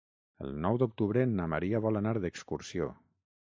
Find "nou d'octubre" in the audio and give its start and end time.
0.65-1.27